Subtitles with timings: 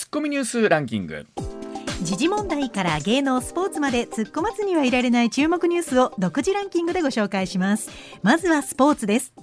[0.00, 1.26] ツッコミニュースランキング。
[2.00, 7.90] 時事問題から芸能スポーツまで突っ込まずにはいられない注目ニュースを独自ランキングでご紹介します。
[8.22, 9.34] まずはスポーツです。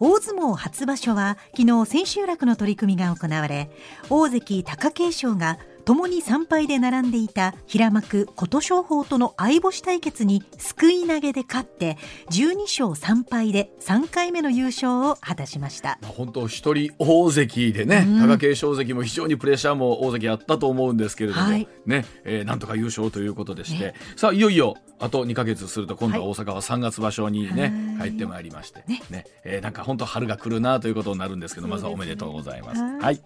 [0.00, 3.70] 大相撲初場所は昨日千秋楽の取り組みが行われ
[4.08, 11.96] 大関貴景勝が共に3敗で並んでいた平幕琴勝峰との相星対決にすくい投げで勝って
[12.32, 16.00] 12勝3敗で3回目の優勝を果たしました。
[16.02, 29.02] 本当一人大関でね、うん、貴景勝関も非常にプレッシャーも大関あったと思うんですけれども、はい、ね、えー、なんとか優勝ということでして、ね、さあいよいよあと2か月すると今度は大阪は3月場所にね、はい、入ってまいりましてね。
[29.10, 32.82] ね、えー、なんか本当春が来るなということになるんですけどまずはおめでとうございます。
[32.82, 33.20] はい、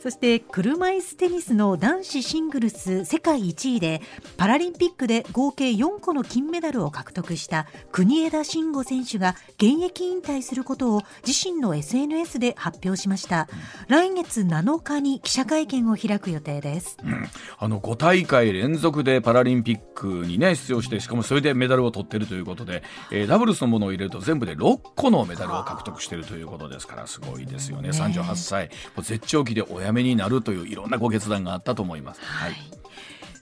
[0.00, 4.00] そして車椅子テニスの男子シングルス世界1位で
[4.36, 13.48] パラリンピックで合計4個の金メダルを獲得した国枝慎吾選手が現役引退することを自身の SNS で発表しました、
[13.88, 17.28] 来月7日に記者会見を開く予定です、うん、
[17.58, 27.90] あの5大会連続でパラリンピックにね出場してしかもそれでメダルを取っているということで、えー、ダブルスのものを入れると全部で6個のメダルを獲得しているということですからすごいですよね。
[27.90, 28.70] 38歳。
[29.02, 32.20] 絶頂期でお辞めになるといういろんなご決断があったと思います。
[32.22, 32.52] はい。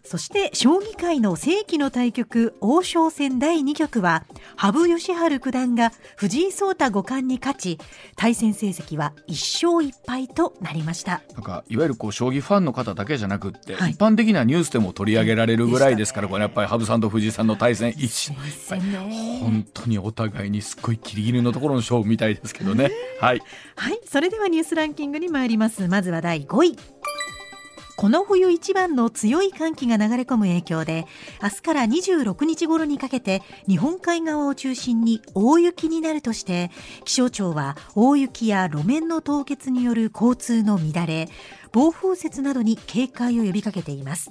[0.05, 4.25] そして将棋界の世紀の対局王将戦第2局は
[4.57, 7.79] 羽生善治九段が藤井聡太五冠に勝ち
[8.17, 11.21] 対戦成績は1勝1敗となりました。
[11.35, 18.81] なんかいわゆるこう将棋ファンの方だけじゃなくって、はい、一般的なニュースでも取り上げられるぐらいですから、これやっぱり羽生さんと藤井さんの対戦一勝
[19.41, 22.91] 本当にお互いにすっごいギリギリのところの勝負みたいですけどね、
[23.21, 23.43] はい、
[23.77, 25.87] はい、それではニュースランキングに参ります。
[25.87, 26.79] まずは第5位
[27.99, 31.05] この冬一番の強い寒気が流れ込む影響で
[31.43, 36.71] 明日から26日頃にかけて日本海側を中心に大雪になるとして
[37.05, 41.29] 気象庁は大雪や路面の凍結による交通の乱れ
[41.73, 44.31] 暴風雪などに警戒を呼びかけています。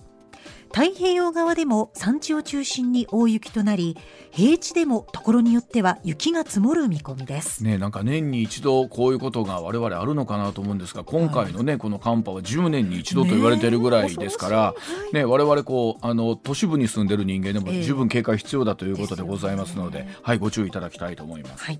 [0.73, 3.97] 太平洋側でも山地を中心に大雪となり
[4.31, 7.63] 平地でもところによっては雪が積もる見込みです。
[7.63, 14.73] ねなんか年に一度こういうことが我々あるのかなと思うんですが今回のね、はい、この寒波は10年に一度と言われているぐらいですから、
[15.13, 21.79] ね、ね我々こうあの都市部に住んでる人間でも十分警戒必要だということでございますので、えーでね、はいご注意いただきたいと思います、はい、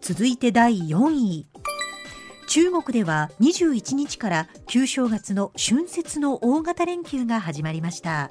[0.00, 1.46] 続いて第4位
[2.48, 8.30] 中国では21日から旧正月の春節の大型連休が始まりました。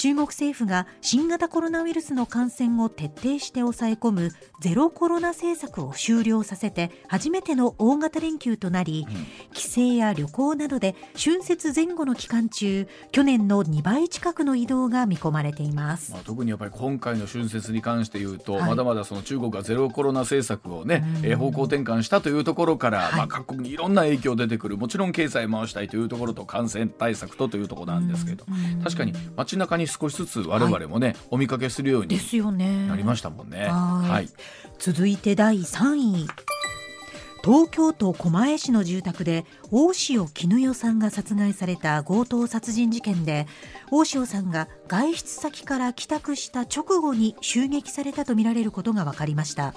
[0.00, 24.76] 中国政府が新型コロナウイルスの感染を徹底して抑え込むゼロコロナ政策を終了させて初めての大型連休となり、うん、帰省や旅行などで春節前後の期間中去年の2倍近くの移動が見込まれています、まあ、特にやっぱり今回の春節に関して言うと、はい、まだまだその中国がゼロコロナ政策をね、え方向転換したというところから、はい、まあ、各いろんな影響出てくる。
[24.76, 28.44] もちろん経済回したいというところと感染対策とというところなんですけど、
[28.84, 32.18] 確かに街中に少しずつ我々もね、はい、お見かけするように
[32.88, 33.68] なりましたもんね。
[33.68, 34.28] はい、
[34.78, 36.28] 続いて第3位
[37.42, 43.46] 東京都狛江市の住宅で大塩衣与さんが殺害された強盗殺人事件で
[43.90, 49.74] 大塩さんが外出先から帰宅した直後に襲撃されたとみられることが分かりました。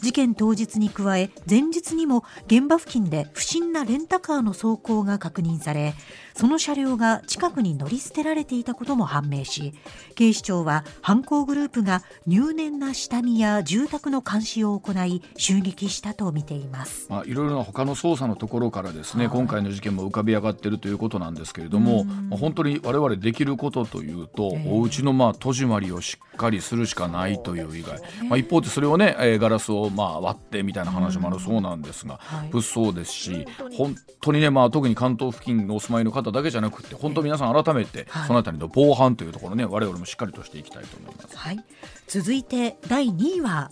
[0.00, 5.94] 事件当日に加え前日にも現場付近で不審なレンタカーの走行が確認され
[6.34, 9.72] その車両が近くに乗り捨てられていたことも判明し
[10.14, 17.06] 警視庁は犯行グループが入念な下見や住宅の監視を行い襲撃したとみています。
[17.08, 33.46] まあ、いろいろな他の捜査のところからですね、今回の事件も浮かび上がっているということなんですけれども、まあ、本当に我々できることというと、えー、お家のまあ戸締まりをしっかりするしかないという以外、まあ、一方でそれをね、えー、ガラスをまあ割ってみたいな話もあるそうなんですが、物騒ですし
[33.76, 41.36] 本当にね、まあ、特に関東付近のお住まいの方だけじゃなくて本当皆さん改めてそのあたりの防犯というところね我々もしっかりとしていきたいと思います。
[41.36, 41.64] はい、
[42.06, 43.70] 続いて第2位は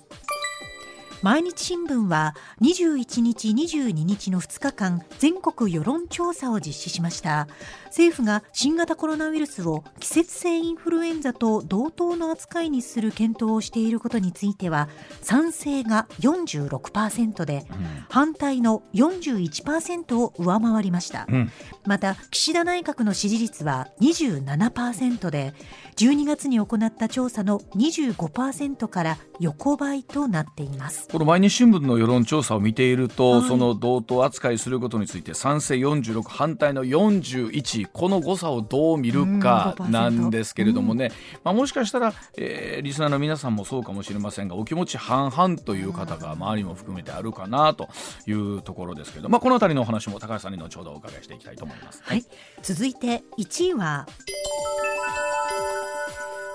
[1.23, 7.47] 毎日新聞は21日22日の2日間全国世論調査を実施しました。
[7.93, 14.89] 政府が新型コロナウイルスを季節性インフルエンザと同等の扱いにする検討をしていることについては
[15.21, 21.53] 賛成が46%で、うん、反対の41%を上回りました、うん、
[21.85, 25.53] また岸田内閣の支持率は27%で
[25.97, 41.13] 12月に行った調査の25%から横ばいとなっていますこの毎日新聞の世論調査を見ていると、はい、その同等扱いすることについて賛成46反対の41この誤差をどう見るかなんですけれどもね、
[41.45, 47.91] まあ、もしかしたら、えー、リスナーの皆さんもそうかもしれませんがお気持ち半々という方が周りも含めてあるかなと
[48.27, 52.01] いうところですけど、まあ、この辺りのお話も高橋さんに後ほどお伺いしていきたいと思います。
[52.07, 52.25] はい、
[52.63, 54.07] 続いて1位は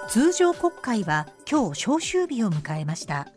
[0.09, 3.27] 通常国会は今日召集日を迎えました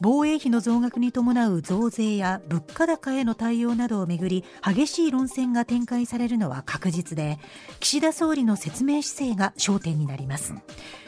[0.00, 7.38] 防衛費の増額に伴う増税や物価高への対応などをめぐり激しい論戦が展開されるのは確実で
[7.80, 10.54] 岸田総理の説明姿勢が焦点になります。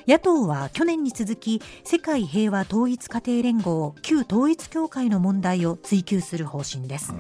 [0.07, 7.13] 野党は去年に続き世界平和統一家庭連合旧統一教会の問題を追及する方針です。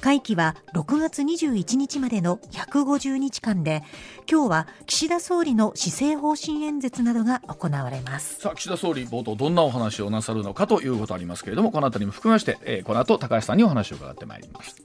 [0.00, 3.82] 会期は6月21日までの150日間で
[4.30, 8.40] 今日は岸田総理の施政方針演説などが行われます。
[8.40, 14.76] さあ岸田総理冒頭どんなお話をなさるのかということありますけれどもこの辺りも含めまして、えー、この後高橋さんにお話を伺ってまいります。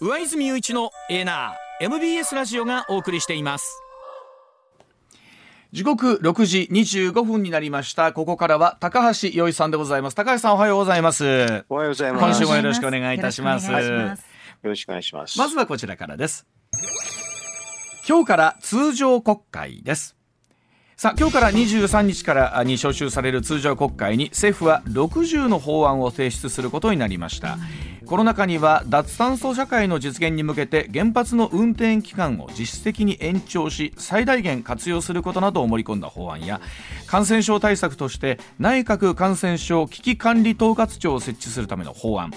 [0.00, 3.85] 上泉雄一のエーナー MBS ラジオがお送りしています
[5.76, 8.14] 時刻6時25分になりました。
[8.14, 10.16] ここからは高橋洋一さんでございます。
[10.16, 11.64] 高橋さんおはようございます。
[11.68, 12.24] おはようございます。
[12.24, 13.70] 今週もよろしくお願いいたします。
[13.70, 13.76] よ
[14.62, 15.38] ろしくお願いします。
[15.38, 16.46] まずはこちらからです。
[18.08, 20.16] 今日から通常国会です。
[20.96, 27.58] さあ今日から23日からに召集される通常国会に政府は60の法案を提出することになりました、
[28.06, 36.44] この中には脱炭素社会の実現に向けて原発の運転期間を実質的に延長し最大限活用することなどを盛り込んだ法案。
[36.44, 36.60] や
[37.08, 42.30] 感染症対策として内閣感染症危機管理統括庁を設置するための法案。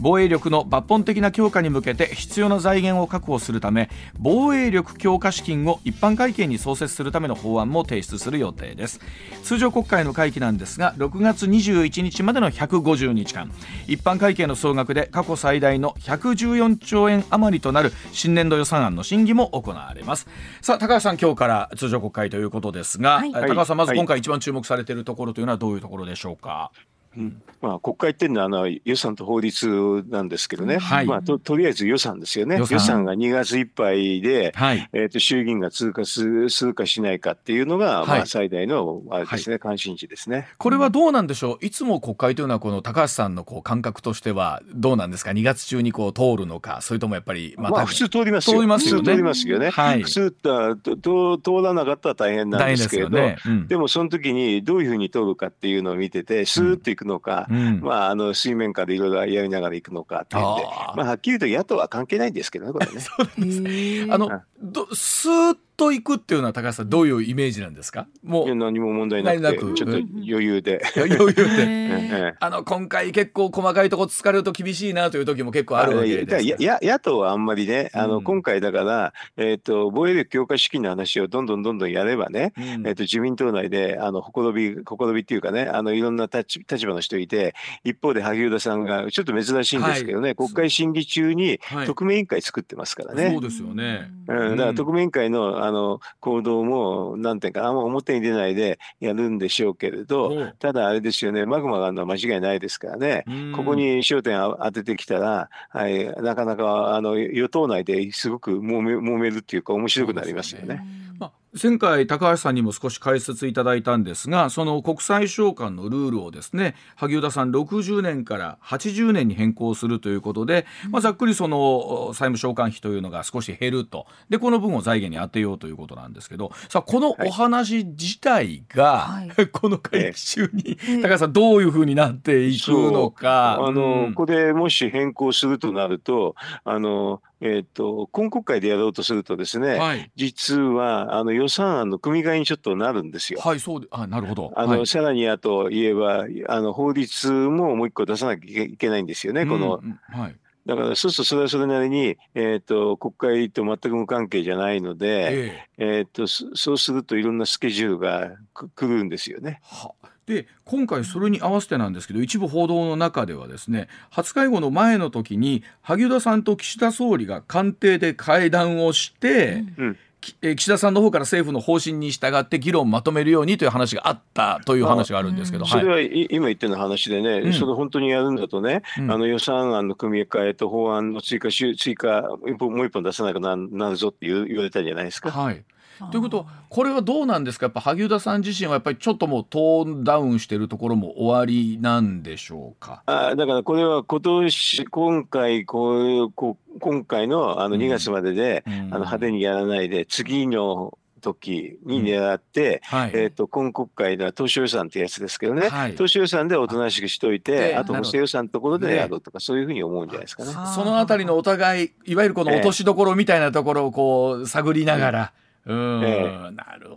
[0.00, 8.98] 防衛力の抜本的な強化に向けて必要な財源を確保するため防衛力強化資金を一般会計に創設するための法案も提出する予定です。
[9.44, 13.52] 通常国会の会期なんですが6月21日までの150日間
[13.86, 20.26] 一般会計の総額で過去最大の114兆円余りとなる新年度予算案の審議も行われます。
[20.60, 26.72] さあ高橋さん今日から通常国会ということですが、はい、高橋さんまず今回一番注目されているところというのはどういうところでしょうか、
[27.16, 27.42] うん。
[27.60, 32.74] まあ、国会っていうのはあの予算と法律なんですけどね、はい、まあ、ととりあえず予算ですよね、予算。
[32.74, 40.48] 予算が2月いっぱいで、はい、えーと、衆議院が通過するかしないかっていうのが、はい、まあ、最大のあれですね、関心事ですね。
[40.58, 49.04] これはどうなんでしょう、いつも国会というのは、この高橋さんのこう感覚としては、どうなんですか、2月中にこう通るのか、それともやっぱり、まあ、まあ、普通通りますよ、通りますよね。
[49.04, 49.70] 通りますよね。
[49.70, 53.36] はい、普通と通らなかったら大変なんですけれど、ね。
[53.46, 60.64] うん、でもその時にどういうふうに通るかっていうのを見てて、スーッといくのか、うん、まあ、あの水面下でいろいろやりながらいくのかっていうんで、
[60.96, 63.00] まあ、はっきり言うと野党は関係ないんですけどね、これね。
[63.00, 64.12] そうなんです。
[64.12, 68.06] あのどスーッと行くっていうのは高橋さんどういうイメージなんですか？
[68.22, 70.82] もう何も問題なくてちょっと余裕で。
[70.96, 72.34] 余裕で。
[72.40, 93.24] あの今回結構細かいとこ疲れると厳しいなという時も結構あるわけですや野党はあんまりねあの、今回だから、えーと、防衛力強化資金の話をどんどんどんどんやればね、うん、えーと、自民党内であのほころびほころびっていうかねあのいろんな立立場の人いて一方で萩生田さんがちょっと珍しいんですけどね、はい、国会審議中に特命委員会作ってますからね。
[93.24, 95.71] はい、そうですよね、うん、だから特命委員会のあの
[96.20, 103.24] 行動もなんていうかあんま表に出ないでやるんでしょうけれどただあれですよねマグマがあるのは間違いないですからね。
[103.54, 110.84] ここに焦点を当ててきたら、はい、なかなかあの与党内ですごく揉め揉めるっていうか面白くなりますよね。
[111.18, 124.06] まあ前回高橋さんにも少し解説いただいたんですがその国際償還のルールをですね萩生田さん60年から80年に変更するということで、まあ、ざっくりその債務償還費というのが少し減ると。
[124.30, 133.58] でこの分を財源に充てようということなんですけどさあこのお話自体が、はい、 この会期中に、高橋さんどういうふうになっていくのか。
[133.60, 143.40] あの、うん、ここでもし変更するとなるとあのえーと、今国会でやろうとするとですね、はい、実はあの予算案の組み替えにちょっとなるんですよ。
[143.40, 144.52] はい、そうあなるほど。
[144.56, 149.80] あの、はい、さらにあと言えばあの法律ももう一個出さなきゃいけないんですよね、この。
[149.82, 158.30] うんはい、だからそうするとそれはそれなりに、えーと、国会と全く無関係じゃないので、えー、えーとそうするといろんなスケジュールが
[158.74, 159.60] くるんですよね。
[159.64, 159.92] は
[160.26, 169.98] で今回それに合わせてなんですけど一部報道の中ではですね初会合の前の時に萩生田さんと岸田総理が官邸で会談をして、うん、
[170.40, 183.56] 岸田さんの方から政府の方針に従って議論をまとめるようにという話があったという話があるんですけど、それは今言ってる話でね、うん、それ本当にやるんだとね、うん、あの予算案の組み替えと法案の追加追加もう一本出さなくな
[183.90, 185.30] るぞって言われたんじゃないですか。
[185.30, 185.64] はい
[186.10, 187.66] ということはこれはどうなんですか？
[187.66, 193.02] やっぱ萩生田さん自身はやっぱりちょっともうトーンダウンしているところも終わりなんでしょうか？
[193.06, 210.50] あだからこれは今年今回こういうこ今回のあの2月までで、うん、あの派手にやらないで次の時に狙って、うんはい、えーと、今国会では当初予算ってやつですけどね、はい、当初予算でおとなしくしといてあと補正予算のところでやろうとか、そういうふうに思うんじゃないですかね。
[210.74, 215.32] そのあたりのお互いいわゆるこの落としどころみたいなところをこう探りながら。
[215.64, 216.96] うん、えー、なるほ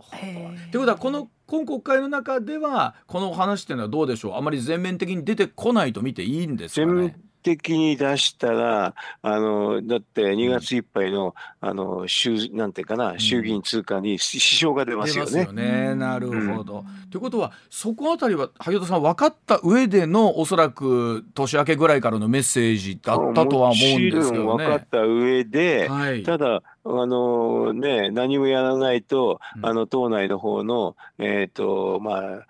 [0.72, 4.34] ということはこの今国会の中ではこの話っていうのはどうでしょう？
[4.34, 7.16] あまり全面的に出てこないと見ていいんですかね？
[7.46, 15.44] 的に出したら、あのだって2月いっぱいの,、あの衆なんていうかな、衆議院通過に支障が出ますよね。
[15.44, 16.84] よねなるほど。
[17.08, 24.64] ということは、そこあたりは、萩生田さん、分かった上での、おそらく年明けぐらいからのメッセージだったとは思うんですけどね。
[24.64, 32.46] 分かった上で、はい、ただ、あのね、何もやらないと、あの党内の方の、えっ、ー、と、まあ、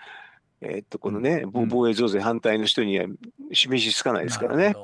[0.69, 3.07] えー、っとこのね、防衛増税反対の人には
[3.53, 4.75] 示しつかないですからね。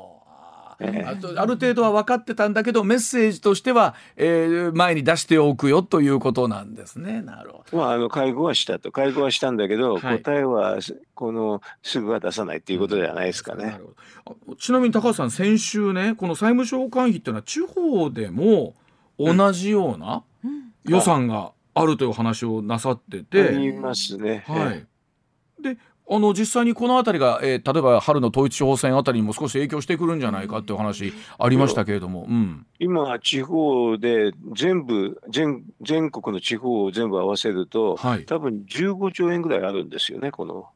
[1.06, 7.22] あとある程度は分かってたんだけどメッセージとしては、えー、前に出しておくよということなんですね。
[7.22, 7.76] なるほど。
[7.76, 10.78] まああの会合はしたと会合はしたんだけど、はい、答えは
[11.14, 13.78] このすぐは出さないっていうことではないですかね。
[14.46, 18.74] うん、ちなみに高橋さん先週ねこの債務償還費っていうのは地方でも
[19.18, 20.24] 同じような
[20.84, 23.42] 予算があるという話をなさってて。
[23.42, 24.44] ありますね。
[24.46, 24.86] はい。
[25.62, 25.78] で
[26.10, 40.66] あの実際にこの辺りが、えー、例えば春の統一地方選あたりにも少し影響してくるんじゃないかっていう話ありましたけれども、うん、今、地方で全部全、全国の地方を全部合わせると、はい、多分15兆円ぐらいあるんですよね、この。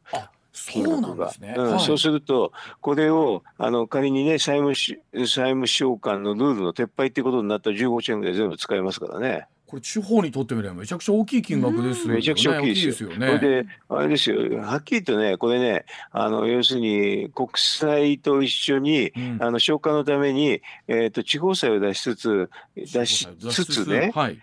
[0.53, 1.71] そうなんですね、うん。
[1.73, 9.49] はい、そうすると、これをあの仮にね債務、債務償還のルールの撤廃っていうことになったら15兆円ぐらい全部使えますからね。
[9.67, 12.15] これ地方にとってみればめちゃくちゃ大きい金額ですよね。
[12.15, 13.17] めちゃくちゃ大きいですよね。
[13.17, 24.13] これであれですよはっきりとねこれねあの要するに国債と一緒に、うん、あの消化のためにえっ、ー、と地方債を出しつつ出しつつね。
[24.15, 24.41] はい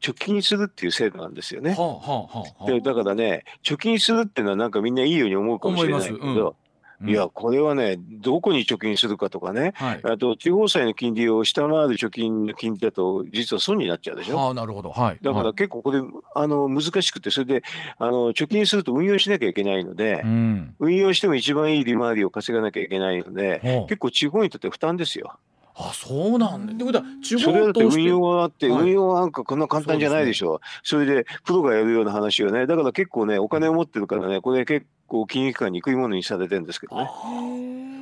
[0.00, 1.70] 貯金するっていう制度なんですよね。
[1.70, 6.56] はあはあはあ、でだからね貯金するっていうのはなんかみんないいように思うかもしれないけど、
[7.02, 14.50] いや、これはね、どこに貯金するかとかね、はい、あと地方債の金利を下回る貯金の金利だと、実は損になっちゃうでしょ。
[14.50, 16.00] あなるほど、はい、だから結構これ、
[16.34, 17.62] あの難しくて、それで
[17.98, 25.38] あの貯金すると運用しなきゃいけないので、うん、運用しても一番いい利回りを稼がなきゃいけないので、結構地方にとって負担ですよ。
[25.76, 26.72] あそうなんだ。
[26.72, 30.56] ってことは地方それだって運用はあって、はい、運用はなんかこんな簡単じゃないでしょ。
[30.56, 30.60] う。
[30.84, 37.08] それでプロがやるような話をね、だから結構ね、お金を持ってるからね、これ結構金融機関に食い物にされてるんですけどね。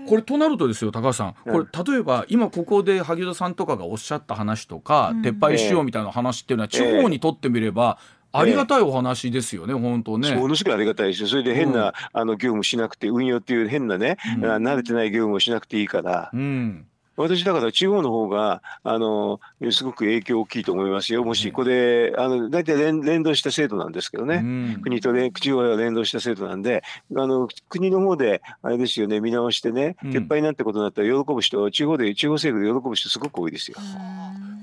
[0.08, 1.34] これとなるとですよ高橋さん。
[1.44, 7.98] これ例えば今ここで萩生田さんとかがおっしゃった話とか、うん、撤廃しようみたいな話っていうのは地方にとってみれば、
[8.32, 10.34] ありがたいお話ですよね、えー、本当ね。
[10.34, 11.28] ものすごいありがたいですよ。
[11.28, 19.40] それで変な、うん、あの業務しなくて、運用っていう変なね、うん、慣れてない業務をしなくていいから、うん、私だから地方の方があの
[19.70, 21.24] すごく影響大きいと思いますよ。
[21.24, 26.82] もしこれあの大体連連動した制度なんですけどね、うん、国とね地方が連動した制度なんで
[27.14, 33.76] あの国の方であれですよね見直してね、撤廃なんてことになったら喜ぶ人地方で地方政府で喜ぶ人すごく多いですよ。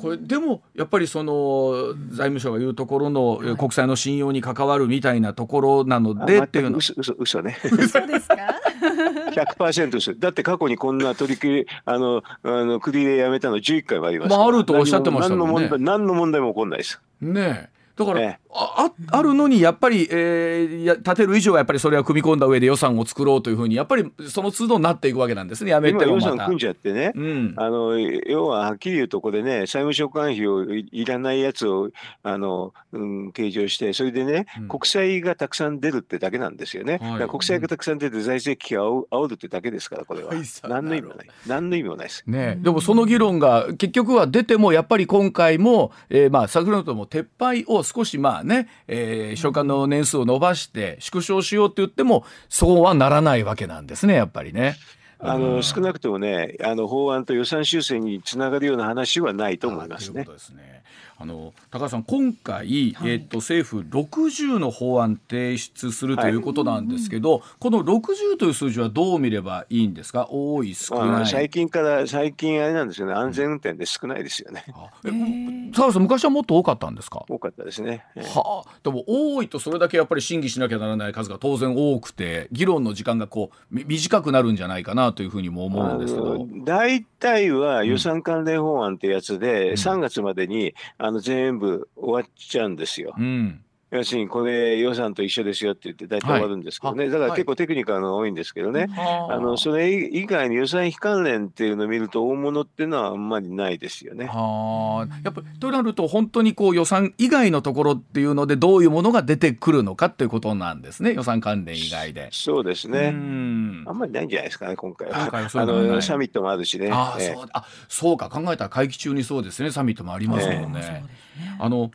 [0.01, 6.77] これでもやっぱりその財務省が言うところの国債の信用に関わるみたいなところなのでっていうの。
[6.77, 7.57] 嘘嘘嘘ね。
[7.65, 8.35] 嘘ですか？
[9.45, 10.19] 100%です。
[10.19, 15.69] だって過去にこんな取り切りあのあの国でやめたの11回もありますまあ、あるとおっしゃってましたもんね。
[15.79, 17.01] 何の問題も起こんないです。
[17.21, 17.69] ね
[17.99, 31.89] だから、ええ、ああるのにやっぱり、えー、や立てる以上はやっぱりそれは組み込んだ上で予算を作ろうというふうにやっぱりその都度になっていくわけなんですねやめても予算組んじゃってね、うん、あの要ははっきり言うとこでね債務償還費をいらないやつを
[32.23, 41.27] あの、うん、計上してそれでね、うん、国債がたくさん出るってだけなんですよね、はい、国債がたくさん出て財政危機を煽るってだけですからこれは、はい、何の意味もない。
[41.45, 54.75] 何の意味もないです、ね、でもその議論が結局は出てもやっぱり今回も、えー、まあ先ほども撤廃を少しまあねえー、償還の年数を延ばして縮小しようって言ってもそうはならないわけなんですねやっぱりね。
[55.21, 60.25] あの少なくともねあの法案と予算修正につながるような話はないと思いますね。
[60.37, 60.81] すね
[61.19, 70.27] あの高橋さん今回、えーと、政府60の法案提出するということなんですけど、はい、この60という数字はどう見ればいいんですか？
[70.29, 71.25] 多い少ない。
[71.25, 73.13] 最近から最近あれなんですよね。
[73.13, 74.63] 安全運転で少ないですよね。
[75.03, 77.25] うん、 高橋さん昔はもっと多かったんですか？
[77.27, 78.05] 多かったですね。
[78.15, 86.45] はあ、でも多いとそれだけやっぱり審議しなきゃならない数が当然多くて議論の時間がこう短くなるんじゃないかななというふうにも思うんですけど。
[86.65, 90.73] 大体は予算関連法案ってやつで、3月までに
[91.09, 93.15] あの全部終わっちゃうんですよ。
[93.17, 104.25] うん要するにこれ予算と一緒ですよって言って大体終わるんですけどね、はい、だから結構テクニカルが多いんですけどね、はい、あのそれ以外に予算非関連っていうのを見ると大物っていうのはあんまりないですよね。
[104.25, 111.13] はやっぱとなると本当にこう予算以外のところっていうのでどういうものが出てくるのかっていうことなんですね。
[111.13, 112.29] 予算関連以外で。
[112.31, 113.07] そうですね。
[113.07, 115.17] あんまりないんじゃないですかね今回は。
[115.17, 116.91] 今回はあのサミットもあるしね。
[116.91, 118.29] あ、えー、そうあそうか。
[118.29, 119.71] 考えたら会期中にそうですね。
[119.71, 121.03] サミットもありますもんね。
[121.39, 121.89] えー、あの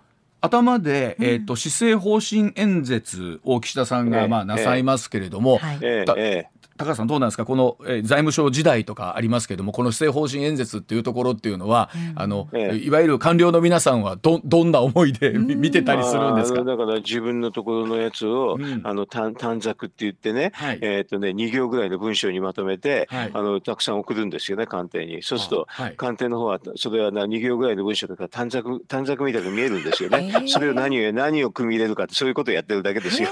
[0.44, 7.44] 頭で、えーと、施政方針演説を岸田さんが、まあ、なさいますけれども、ええ高橋さんどうなんですか？
[7.44, 16.64] この、えー、財務省時代とかありますけれどもこの施政方針演説っていうところっていうのは、うん、あの、ええ、いわゆる官僚の皆さんはどどんな思いで、見てたりするんですか？
[16.64, 25.22] だから自分のところのやつを、うん、あの短短冊って言ってね、はい、えっ、ー、とね2行ぐらいの文章にまとめて、はい、あのたくさん送るんですよね官邸に。
[25.22, 33.28] そうすると、はい、官邸の方はそれは2行ぐらいの文章とか短冊短冊みたいに見えるんですよね、えー、それを何を何を組み入れるかってそういうことをやってるだけですよ。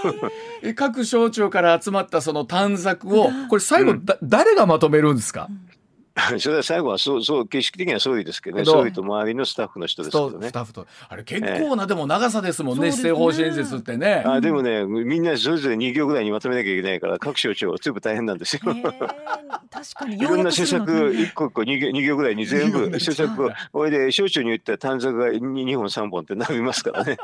[0.63, 4.07] えー、各省庁から集まったその短冊をこれ最後、うん。
[4.23, 5.49] 誰がまとめるんですか？
[6.39, 8.67] それは最後はそうそう形式的には総理ですけどね。
[8.67, 9.03] 総理と。
[9.03, 10.49] 周りのスタッフの人ですけどね。
[10.49, 10.87] スタッフと。
[11.09, 12.93] あれ結構な、でも長さですもんね。
[12.93, 14.23] 施政方針演説ってね。
[14.27, 18.61] あでもねみんなそれぞれ2行ぐらいにまとめなきゃいけないから各省庁全部大変なんですよ。
[18.63, 18.75] 確
[19.95, 23.51] かに いろんな施策1個1個 2, 行2行ぐらいに全部施策を。
[23.73, 27.17] これで省庁に言ったら短冊が 2, 2本3本ってなりますからね。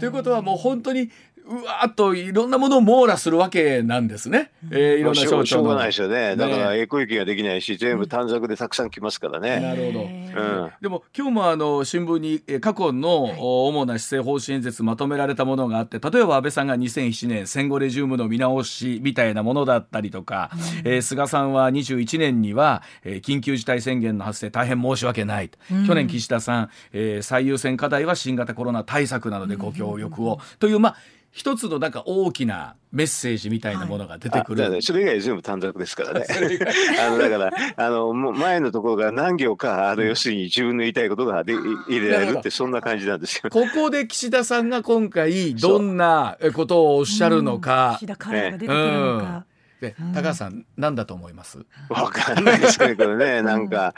[0.00, 1.10] ということはもう本当に
[1.48, 4.50] うわーっといろんなものを網羅するわけなんですね。
[4.70, 6.34] えー、いろんな省庁しょうがないですよね。
[6.34, 9.60] だからエコ域ができないし、全部短冊でたくさん来ますからね。
[9.60, 10.00] なるほど。
[10.00, 13.22] うん、でも今日もあの新聞に過去の
[13.68, 20.50] 主な施政方針演説まとめられたものがあって、例えば安倍さんが2007年戦後レジウムの見直しみたいなものだったりとか、
[20.84, 25.58] うん、えー、菅さんは21年には、えー、緊急事態宣言の発生大変申し訳ないと。
[25.72, 30.96] うん、去年岸田さん、えー、最優先課題は新型コロナ対策などでご協力を、というまあ
[31.36, 36.26] 一つのなんか大きなメッセージみたいなものが出てくる、はい、それ以外全部短冊ですからね。
[36.98, 43.50] あのだからあの前のところが何行かあの要するに自分の言いたいことがで入れられるってそんな感じなんですよ。
[43.50, 47.96] ここで岸田さんが今回どんなことをおっしゃるのか。
[47.98, 49.44] 岸田カラーが出てくるのか。
[49.82, 51.58] で高橋さん何だと思います？
[51.90, 53.92] わかんないですけどねなんか。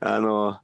[0.00, 0.58] あの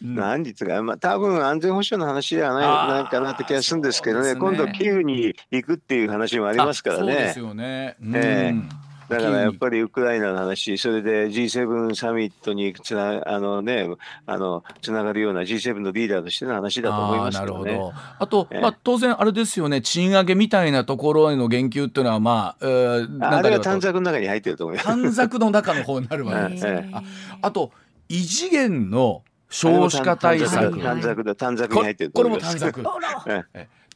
[0.00, 4.40] 何日か、まあ、多分安全保障の話ではないないかなって気がするんですけどね、ね。
[4.40, 7.14] 今度、キーウに行くっていう話もありますからね。
[7.14, 13.88] ですよね、うん、えーだからやっぱりウクライナの話、それで G7 サミットにつなあの、ね、
[14.26, 24.86] あのつながるような G7 のリーダーとしての話だと思いますけど、ね、ああと、まあ、当然、あれですよね、賃上げみたいなところへの言及っていうのは、まあ、えー、あれは短冊の中に入ってると思います。
[24.88, 27.02] 短冊の中の方になるわけです、ね、 あ
[27.42, 27.70] あと
[28.08, 29.22] 異次元の
[29.56, 30.80] 少子化対策。
[30.80, 32.82] 短冊だ短冊に入ってるこれも短冊。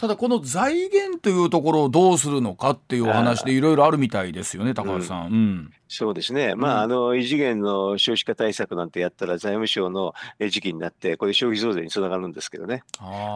[0.00, 5.70] ただこの財源というところをどうするのかっていうお話でいろいろあるみたいですよね高橋さん、うん、うん。
[5.88, 12.84] そうですね、まあ、あの異次元の少子化対策なんてやったら、財務省の時期になって、これ、消費増税につながるんですけどね、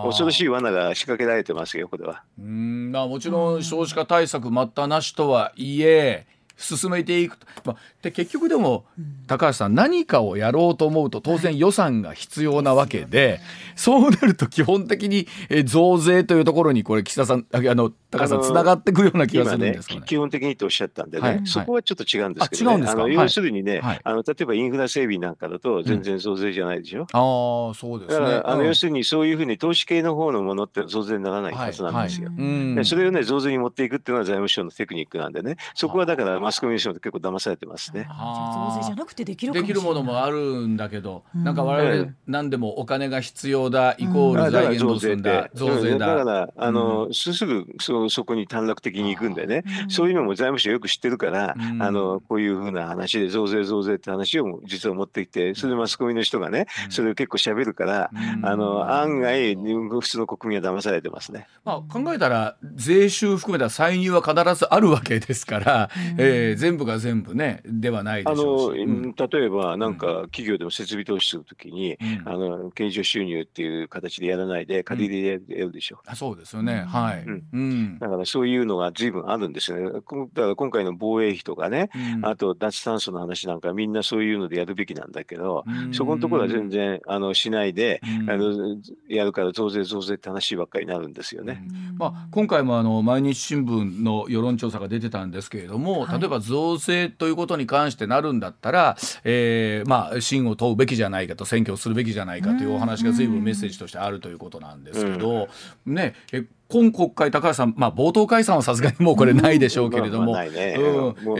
[0.04, 2.22] 恐ろしい罠が仕掛けられてますよ、これは。
[2.38, 2.92] うん。
[2.92, 3.62] まあ、もちろん。
[3.62, 8.84] 少子化対策待ったなしとはいえ、進めていくまあ、で結局でも、
[9.26, 13.40] 高橋さん何かをやろうと思うと当然予算が必要なわけで、
[13.74, 15.26] そうなると基本的に
[15.64, 27.00] 増税というところにこれ岸田さんあの高橋さんつながってくるような気がするんですかね、ね、基本的にとおっしゃったんでね、はい、そこはちょっと違うんですけど、ね、あの要するにね、はい、あの例えばインフラ整備なんかだと全然増税じゃないでしょ？
[27.00, 28.42] うん、ああそうですね。
[28.44, 32.30] あの要するにそういうふうに投資系の方のものって増税にならないはずなんですよ。
[32.30, 35.56] はい、それをね増税に持っていくっていうのは財務省のテクニックなんでね。
[35.74, 38.06] そこはだからマスコミの人も結構騙されてますね。
[38.08, 46.14] 増税じゃなくてできるできるものもあるんだけど、うん、なんか我々何でもお金が必要だイコール財源だ、増税だ。
[46.14, 46.24] だ。
[46.24, 58.10] からあの、うん、すぐそそこに短絡的に行くんでね、そういうのも財務省よく知ってるから、あのこういうふうな話で増税増税って話を実は持ってきてそれでマスコミの人がねそれを結構しゃべるから、
[58.42, 61.46] あの案外普通の国民は騙されてますね。
[61.64, 68.82] まあ、考えたら税収含めた歳入は必ずあるわけですから、えー、全部が全部ねではないでしょうし。
[68.82, 75.96] あの例えばなんか企業でも設備投資するときに、あの経常収入っていう形でやらないで借り入れるでしょ。
[75.96, 76.84] うあそうですよね。
[76.86, 77.98] はい、うん。
[77.98, 79.90] だからそういうのが随分あるんですよね。
[79.90, 81.90] だから今回の防衛費とかね、
[82.22, 88.76] あと脱炭素の話なんかみんなそういうのでやるべきなんだけど、そこのところは全然あのしないで、あの
[89.08, 91.62] やるから増税増税って話ばっかりになるんですよね。
[91.96, 105.48] まあ今回もあの毎日新聞の世論調査が出てたんですけれども、例例えば増税ということに関してなるんだったら、えー、まあ信を問うべきじゃないかと選挙をするべきじゃないかというお話が随分メッセージとしてあるということなんですけど、
[105.84, 110.34] ねえ今国会高橋さん、まあ、冒頭解散はさすがにもうこれないでしょうけれども、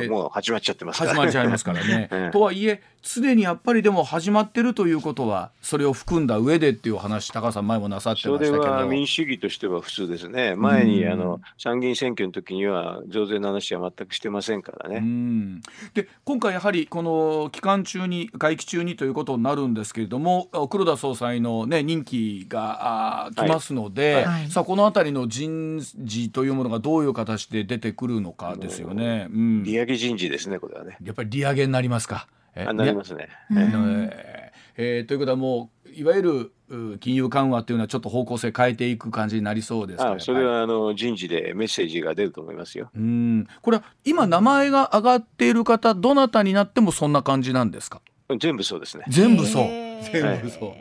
[0.08, 1.12] もう始まっちゃってますから。
[1.12, 1.18] ね。
[1.18, 2.08] 始まっちゃいますからね。
[2.32, 8.62] とはいえ常にやっぱりでも始まってるということはそれを含んだ上でっていう話高橋さん前もなさってましたけど。
[8.62, 10.56] それは民主主義としては普通ですね。
[10.56, 15.60] 前にあの参議院選挙の時には増税の話は全くしてませんからね。
[15.92, 29.28] で今回やはりこの期間中に会期中にということになるんですけれども黒田総裁の、ね、任期が来ますので、はい、さあこの辺りの人事というものがどういう形で出てくるのかですよね。
[29.30, 30.98] うん、利上げ人事ですねこれはね。
[31.02, 32.28] やっぱり利上げになりますか？
[32.54, 33.28] あなりますね。
[33.50, 42.90] ええー、ということはもういわゆる金融緩和というのはちょっと方向性変えていく感じになりそうですあそれはあの人事でメッセージが出ると思いますよ。
[42.94, 48.00] うんこれは今名前が挙がっている方どなたになってもそんな感じなんですか？
[48.40, 49.04] 全部そうですね。
[49.08, 49.64] 全部そう。
[50.12, 50.72] 全部そう。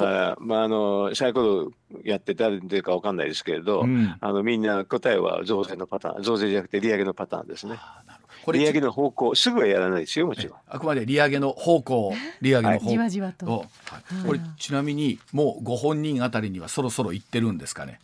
[0.00, 1.70] だから、まあ、あのサイコロ
[2.04, 7.78] やって誰でか分かんないですけれど、うん、あのみんな答えは増税のパターン増税じゃなくて利上げのパターンですね。
[8.44, 10.58] これ利上げの方向すぐはやらないですよもちろん。
[10.68, 17.98] あくまで利上げの方向利上げの方向、はい、じわじわと、はい、これちなみにもうご本人あたりにはそろそろ言ってるんですかね？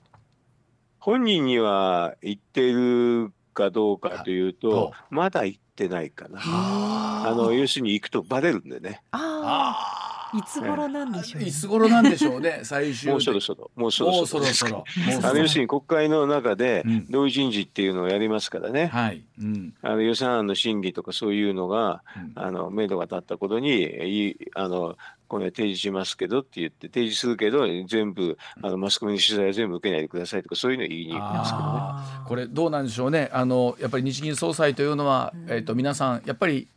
[0.98, 6.40] 本人には言ってるかどうかというとまだ言ってないかな。
[6.42, 9.02] あの要するに行くとバレるんでね。
[9.12, 10.01] ああ
[10.34, 13.70] いつ頃なんでしょう、いつ頃なんでしょうね最終もうそろそろ。
[13.74, 14.44] もうそろそろ。
[14.46, 14.84] そろ
[15.22, 19.22] あの要するに国会の中で同意人事っていうのをやりますからね、はい。
[19.40, 24.96] うん、あの予算案の審議とかそういうのが、うん、あの目処が立ったことにいあの
[25.28, 32.26] これ提示しますけどって言って提示するけど全部あのマスコミの取材は全部受けないでくださいとかそういうの言いに行きますけどね。
[32.28, 33.30] これどうなんでしょうね。
[33.32, 36.68] あのやっぱり日銀総裁というのは、えーと皆さんやっぱり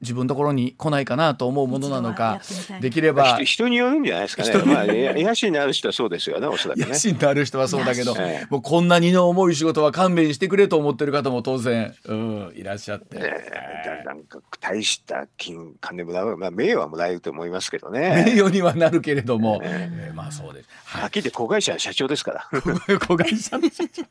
[0.00, 2.40] 自分のところに来ないかなと思うものなのか
[2.80, 6.86] できれば人によるんじゃないですかね、まあ、野心のある人はそうですよねおそらくね。
[6.86, 8.14] 野心のある人はそうだけど、
[8.50, 18.24] もうこんなにの重い仕事は勘弁してくれと思ってる方も当然、うん、いらっしゃって、えー、なんか大した金金もらう、まあ、名誉はもらえると思いますけどね。
[18.26, 22.48] 名誉にはなるけれども、えー、まあそうです、はい、はっきり言って子会社社長ですから。
[23.00, 24.02] 子会社の社長。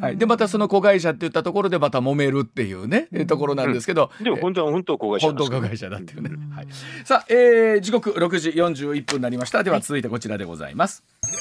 [0.00, 6.66] はい、でまたその子会社って言ったところでまた揉めるっていうね、うん、ところなんですけど、うん、でも本当は本当子会社本当子会社だっていうね、うん、はい、
[7.04, 9.62] さあ、えー、時刻6時41分になりました。
[9.62, 11.32] では続いてこちらでございます、はい、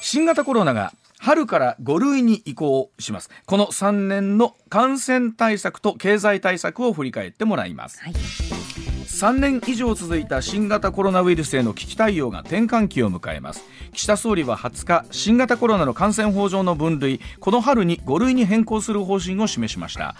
[0.00, 3.30] 新型コロナが春から5類に移行します。
[3.46, 13.62] この3年の感染対策と経済対策を振り返ってもらいます、はい3年以上続いた新型コロナウイルスへの危機対応が転換期を迎えます。
[13.92, 20.16] 岸田総理は20日新型コロナの感染法上の分類この春に5類に変更する方針を示しました。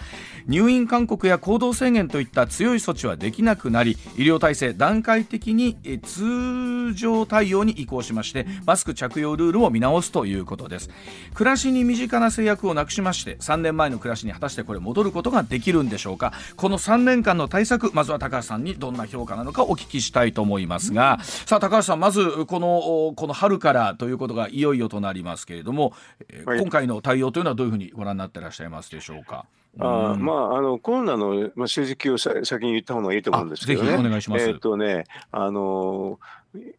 [0.47, 10.89] 入院勧告や行動制限といった強い措置はできなくなり医療体制段階的に通常対応に移行しましてマスク着用ルールを見直すということです。
[11.33, 16.31] 暮らしに身近な制約をなくしまして3年前の暮らしに果たしてこれ戻ることができるんでしょうか。
[16.55, 25.93] この3年間の対策まずは高橋さんにどんな評価なのかお聞きしたいと思いますが、さあ高橋さんまずこのこの春からということがいよいよとなりますけれども、
[26.45, 29.45] はい、今回の対応というのはどういうふうにご覧になっていらっしゃいますでしょうか？
[29.79, 33.95] あまあ、あのコロナの、まあ、政績をさ先に言った方がいいと思うんですけどね。
[33.95, 34.49] お願いします。
[34.49, 36.19] えっ、とね、あの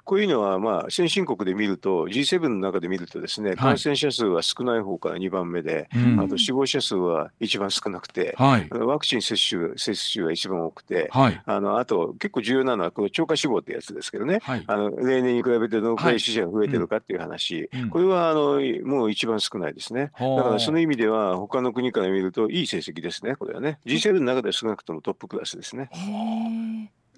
[0.04, 20.10] こういうのは、まあ、先進国で見ると、G7 の中で見るとですね、感染者数は少ない方から2番目で、はい、あと死亡者数は一番少なくて、はい、ワクチン接種接種は一番多くて、はい、あのあと結構重要なのは、この超過死亡ってやつですけどね、あの例年に比べてどのくらい死者が増えてるかっていう話、うん、これはあのもう一番少ないですね。
[20.18, 23.78] だからその意味では、他の国から見るといい成績ですね、これはね。
[23.86, 25.90] G7 の中では少なくともトップクラスですね。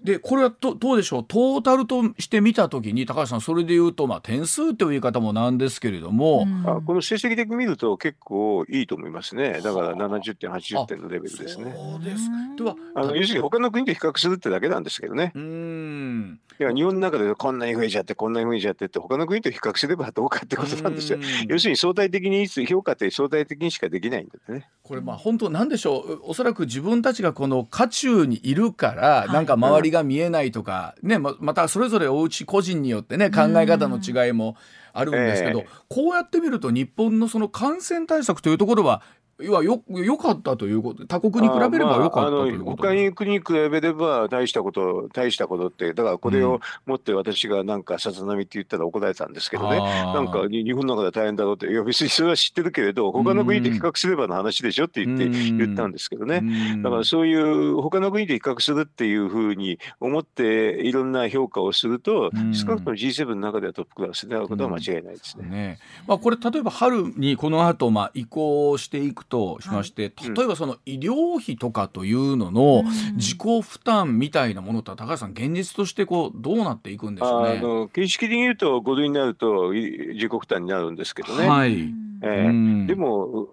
[0.03, 1.25] でこれはどどうでしょう？
[1.25, 9.61] トータルとして見たときに高橋さんそれでいうと、まあ、点数という言い方もなんですけれども、うん、あこの成績的に見ると結構いいと思いますね。
[9.63, 11.75] だから70点80点のレベルですね。
[11.77, 12.23] そうです。
[12.57, 15.33] ではあの要するに他の国と比較するってだけなんですけどね。
[15.35, 16.41] うん。
[16.59, 21.19] いや日本の中でこんなに増えちゃってこんなに増えちゃってって他の国と比較すればどうかってことなんですよ。
[21.49, 24.69] 要するに相対的に評価って相対的にしかできないんだってね。
[24.83, 26.21] これまあ本当なんでしょう？
[26.25, 34.57] おそらく自分たちがこの渦中にいるから、なんか周りが見えないとか、ねままたそれぞれお家個人によってね考え方の違いも
[34.93, 39.03] あるんですけど、こうやって見ると日本のその感染対策というところは
[39.43, 56.43] いやよよかったということ他国に比べればよかったということ、まあ、他に国に比べれば大したこと大したことってだからこれをもって私がなんかさつなみって言ったら怒られたんですけどね、うん、なんか日本の中で大変だろうっていや別にそれは知ってるけれど他の国で比較すればの話でしょって言って、言ったんですけどね、
[56.83, 65.49] だからそういう他の国で比較するっていうふうに思っていろんな評価をすると、少なくとも G7 の中ではトップクラスであることは間違いないですね。
[65.49, 72.83] ねまあ、これ例えば春にこの後まあ移行していくとしまして、はい、例えばその医療費とかというのの
[73.15, 77.59] 自己負担みたいなものとは高橋さん現実としてこうどうなっていくんでしょうね。
[77.59, 81.49] あの形式的に言うと5類になると自己負担になるんですけどね。
[81.49, 82.11] はい。
[82.23, 83.49] えー、でも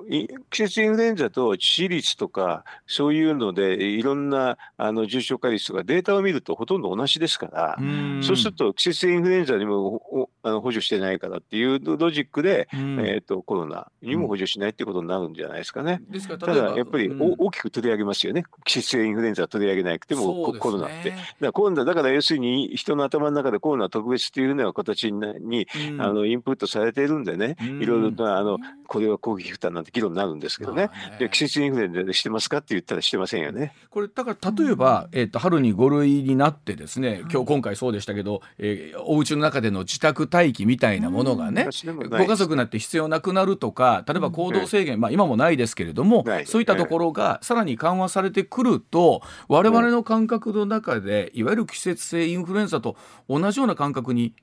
[0.50, 7.78] 季節インフルエンザと致死率とかそういうのでいろんなあの重症化率とかデータを見るとほとんど同じですから
[8.22, 16.02] そうすると季節インフルエンザにもあの補助してないからっていうロジックで、えーと、コロナにも補助しないっていうことになるんじゃないですかね。
[16.10, 18.44] ですからただやっぱり、大きく取り上げますよね。
[18.66, 21.10] 季節性インフルエンザは取り上げなくても、ね、コロナって。
[21.12, 25.68] だからコロナだから要するに人の頭の中でコロナ特別っていうような形に、
[26.00, 28.58] あのインプットされているんでね、いろいろとあの
[28.88, 33.74] これは攻撃負担なんて議論になるんですけどね、で季節インフルエンザでしてますかって言ったらしてませんよね。
[33.90, 41.68] これだから例えば、えーと、春に5類になってですね今日今回そうでしたけど、えー、お家の中での自宅待機みたいなものがね、
[42.10, 52.96] ご家族になって必要なくなるとか例えば行動制限、まあ、今もないですけれども、そういったところがさらに緩和されてくると我々の感覚の中でいわゆる季節性インフルエンザと
[53.28, 54.34] 同じような感覚に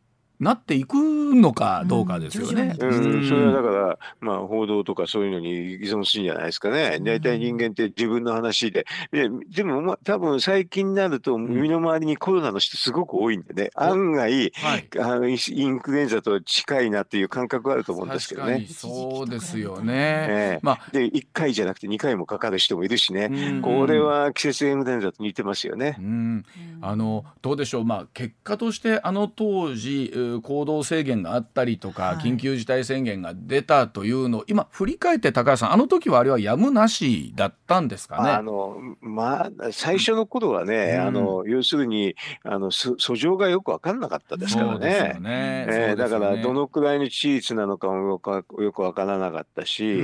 [0.40, 2.76] なっていくのかどうかですよね。
[2.78, 6.98] うん、うん、それはだから、まあ、報道とかそういうのに依存するんじゃないですかね。
[7.00, 8.84] 大体人間って自分の話で。
[9.12, 18.66] ででも、まあ、多分最近になると、身の回りにコロナの人すごく多いんでね、案外、はい、あのインフルエンザと近いなっていう感覚があると思うんですけどね。
[18.68, 19.94] そうですよね。
[19.94, 25.96] えー、まあ、で、1回じゃなくて2回もかかる人もいるしね、これは季節インフルエンザと似てますよね。
[25.98, 26.44] うん、
[26.80, 38.30] あのどうでしょう、まあ、結果としてあの当時、行動制限があったりとか、緊急事態宣言が出たというのを今振り返って高橋さんあの時はあれはやむなしだったんですかね？
[38.30, 45.18] あのまあ最初の頃はね、うん、あの要するにあの訴状がよく分かんなかったですからね。
[45.20, 45.66] ね。
[45.68, 50.02] えー、だからどのくらいの致死率なのかもよくよく分からなかったし、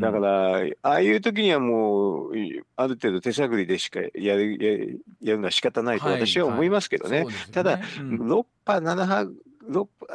[0.00, 2.30] だからああいう時にはもう
[2.76, 7.18] ある程度手探りでしかやるやるのは仕方ないと私は思いますけどね。
[7.18, 7.34] はいはい。
[7.34, 7.40] ね。
[7.52, 9.30] ただ、うん、6波7波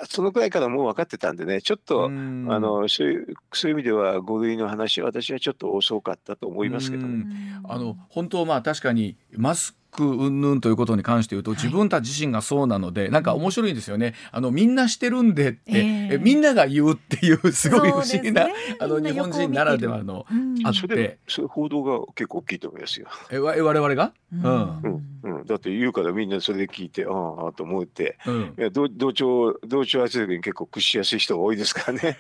[0.09, 7.25] そのくらいからもう分かってたんでね、ちょっと、あのそういうそういう意味では、5類の話、私はちょっと遅かったと思いますけどね。
[7.63, 14.13] あの本当、まあ、確かにマスク云々ということに関して言うと、自分たち自身がそうなので、なんか面白いですよね。
[14.31, 15.62] あのみんなしてるんでって、
[16.12, 18.47] えみんなが言うっていうすごい不思議な、
[18.79, 20.25] あの日本人ならではの
[20.63, 23.08] あって、それ報道が結構大きいと思いますよ。
[23.31, 27.10] え我々が、うん、うん、だって言うからみんなそれで聞いてあ
[27.47, 32.17] あと思って、うん、いや同同調同調圧力に結構屈しやすい人が多いですからね。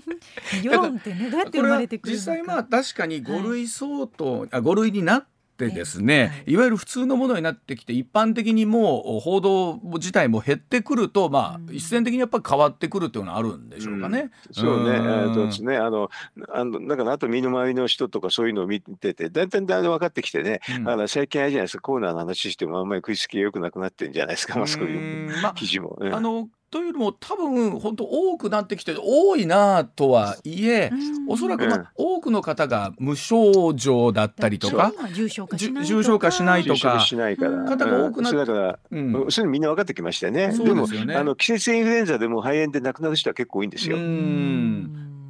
[0.62, 6.56] 世論ってねどうやって生まれてくる実際まあ確かに5類相当、はい、あ5類になってってですね、い。
[6.56, 14.30] わゆる普通のものになってきて一般的にもう報道自体も減ってくると、まあ、一斉的にやっぱり変わってくるっていうのはあるんでしょうかね。
[14.48, 16.10] うん、そうね、えー、とですねあの
[16.52, 26.10] あのだからあと身の回りの人とかそういうのを見ててだんだんだんだん分かってきてね、うん、だから最近あれじゃないですかコーナーの話してもあんまり食いつきがよくなくなってるんじゃないですか、まあ、そういう記事も、ね。
[26.10, 30.90] あのというのも多分本当多くなってきて多いなとはいえ、
[31.28, 34.92] おそらく、まあ、多くの方が無症状だったりとか
[35.84, 36.98] 重症化しないとか。
[37.64, 40.56] 方が多くなって、うん、それみんな分かってきましたね。
[40.56, 43.96] でもあの季節インフルエンザでも肺炎で亡くなる人は結構多いんですよ。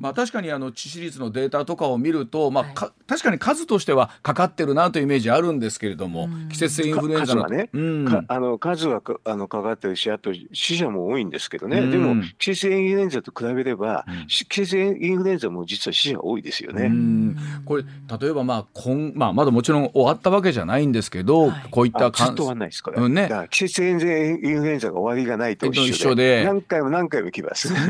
[0.06, 16.92] まあ、確かにあの致死率のデータとかを見ると、まあ、か確かに数としてはかかってるなというイメージあるんですけれども、季節性インフルエンザの数はね、うん、あの数はかあのかかってるしあと死者も多いんですけどね、うん、でも季節性インフルエンザと比べれば、うん、季節性インフルエンザも実は死者多いですよね。
[17.64, 27.72] これ例えば、まあ今まあ、まだもちろん終わったわけじゃないんですけど、はい、こういったずっと終わらないですから、うんね、だから季節性インフルエンザが終わりがないと一緒で何回も何回も来ます。
[27.72, 27.86] ね。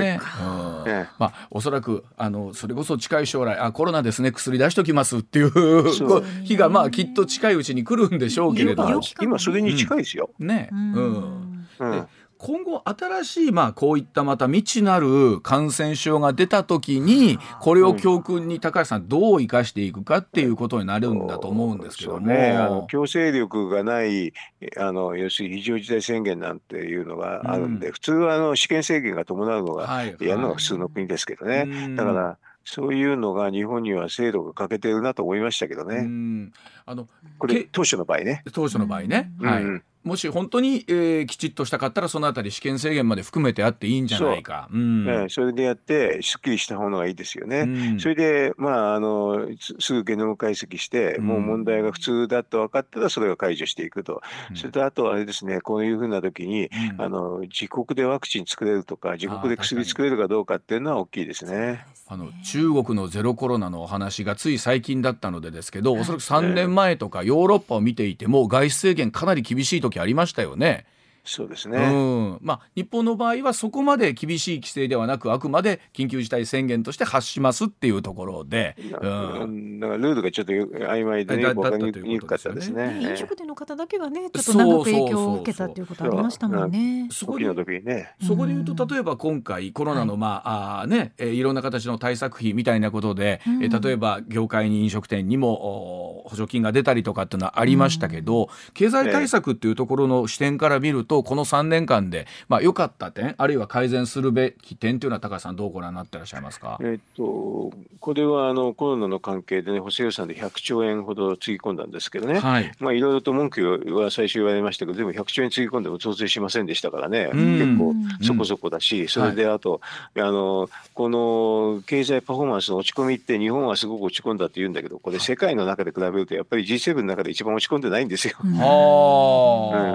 [0.86, 8.86] ね まあ、おそらくあのそれこそ近い将来あコロナですね薬出しときますっていう日がまあきっと近いうちに来るんでしょうけれど。
[9.20, 10.30] 今それに近いですよ。
[10.38, 24.32] うん、ね、うん、うん今後新しいまあこういったまた未知なる感染症が出た時にこれを教訓に高橋さんどう生かしていくかっていうことになるんだと思うんですけども、ね、あの強制力がない
[24.76, 36.50] あの要するに非常事態宣言なんていうのがあるんで、うん、普通はあの試験制限が伴うのがやるのが普通の国ですけどね、だからそういうのが日本には制度が欠けてるなと思いましたけどね。
[36.84, 38.42] あのこれ当初の場合ね。
[38.52, 39.30] 当初の場合ね。
[39.40, 39.64] はい。
[40.06, 44.68] もし本当に、えー、きちっとしたかったらそのあたり試験制限まで含めてあっていいんじゃないか。
[44.70, 47.62] そ,、うんえそれでやってすっきりした方がいいですよね。
[47.62, 49.48] うん、それでまああの
[49.80, 54.22] すぐゲノム解析して、もう問題が普通だと分かったらそれを解除していくと。
[54.50, 61.84] うん、それとあとあれですねこういうふうな時に、うん、あの自国でワクチン作れるとか自国で薬作れるかどうかっていうのは大きいですね。
[62.08, 70.86] あの中国のゼロコロナのお話がつい最近だったのでですけどおそらく3年前とかヨーロッパを見ていても外出制限かなり厳しい時ありましたよね。
[71.26, 72.38] そうですね、うん。
[72.40, 81.46] まあ、日本の場合はそこまで厳しい規制ではなくあくまで緊急事態宣言として発しますっていうところで、うん、だからルールがちょっと曖昧でね。
[81.52, 83.00] 分かりにくかったですね。
[83.02, 87.08] 飲食店の方だけがねちょっと長く影響を受けたっていうことありましたもんね。
[87.10, 119.80] そこでね、そこで言うと例えば今回コロナのまあ、あねいろんな形の対策費みたいなことで、うん、例えば業界に飲食店にも補助金が出たりとかっていうのはありましたけど、経済対策っていうところの視点から見るとこの3年間間で、まあ、良かった点あるいは改善するべき点というのは高橋さんどうご覧になってらっしゃいますか、えっと、これはあのコロナの関係で、ね、補正予算で100兆円ほどつぎ込んだんですけどね、はい、まあ、いろいろと文句は最初言われましたけどでも100兆円つぎ込んでも増税しませんでしたからね、結構そこそこだし、それであと、
[120.14, 128.36] はい、あのこの経済パフォーマンスの落ち込みって日本はすごく落ち込んだって言うんだけどこれ世界の中で比べるとやっぱり G7 の中で一番落ち込んでないんですよ。
[128.42, 128.52] うん、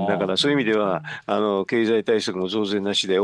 [0.07, 3.17] だからそういう意味ではあの経済対策も増税なしで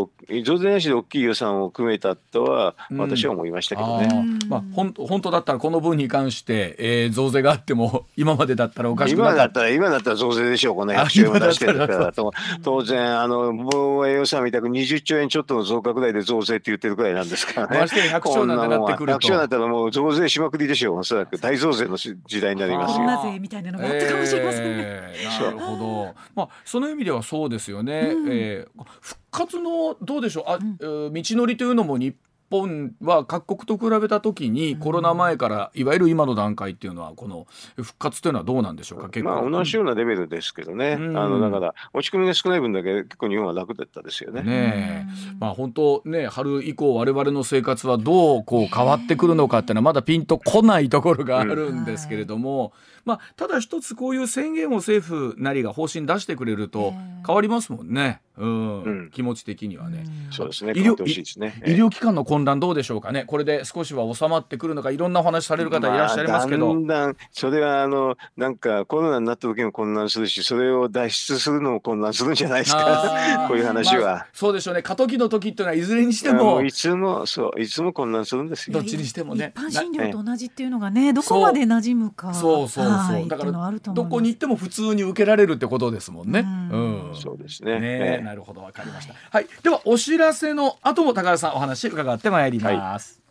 [0.43, 4.39] 増税なしで大きい予算を組めたとは私は思いましたけどね。
[4.47, 17.79] まあ本本当だったらこの分に関して、えー、増税があっても 今までだったらおかしくな今だったら今だったら増税でしょうこの100兆円出してるからと当然あの防衛予算みたく20兆円ちょっとの増加ぐらいで増税って言ってるくらいなんですからね。
[17.79, 19.19] まして100兆なんてなってくると。
[19.19, 23.05] 100兆だったらもう増税しまくりでしょうおそらく大増税の時代になりますよ。
[23.05, 24.83] なぜみたいなのがあったかもしれませんね。
[24.85, 24.96] えー、
[25.45, 26.15] なるほど。
[26.35, 28.11] まあその意味ではそうですよね。
[28.15, 30.43] うん、えー、復活のどうでしょう？
[30.47, 32.15] あ、うん、道のりというのも日
[32.49, 39.09] 本は各国と比べた時にコロナ前からいわゆる今の段階っていうのはこの復活というのはどうなんでしょうか？
[39.09, 44.43] 結構、まあ、同じようなレベルですけどね、うん、あのだから落ち込みが少ない分だけ結構日本は楽だったですよね。
[44.43, 45.07] ね
[45.39, 52.73] まあ本当ね春以降我々の生活はどうこう変わってくるのかっていうのはまだピンとこないところがあるんですけれども、
[53.05, 56.93] まあただ一つこういう宣言を政府なりが方針出してくれると
[57.25, 58.21] 変わりますもんね。
[58.37, 60.05] うん、うん、気持ち的にはね。
[60.29, 60.73] そうですね。
[60.73, 63.23] 医療、ね、医療機関の混乱どうでしょうかね。
[63.25, 66.67] これで少しは収まってくるのか、いろんなお話される方いらっしゃいますけど。
[66.67, 73.45] まあ、だんだんそれはあのなんかコロナになった時も混乱するし、それを脱出するのも混乱するんじゃないですか。
[73.47, 74.83] こういう話は、まあ、そうでしょうね。
[74.83, 78.73] 過渡期の時っていうのはいずれにしてもいつもそういつも混乱するんですよ。
[78.75, 79.53] どっちにしてもね。
[79.55, 82.33] 一般診療と同じっていうのがね、どこまで馴染むか。
[82.35, 83.27] そうそうそう。
[83.27, 83.51] だから
[83.93, 86.41] どこに行っても普通に受けられるってことですもんね。
[86.71, 87.11] うん。
[87.15, 87.79] そうですね。
[87.79, 89.07] ね、なるほどわかりました。
[89.07, 89.15] した。
[89.31, 93.21] はい、ではお知らせの後も高田さんお話伺ってまいります。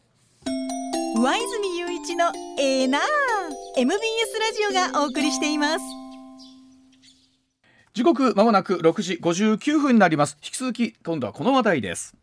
[0.44, 3.00] はい、上泉雄一のエーナー
[3.76, 3.98] MBS
[4.40, 5.84] ラジオがお送りしています。
[7.94, 10.36] 時刻まもなく6時59分になります。
[10.42, 12.14] 引き続き今度はこの話題です。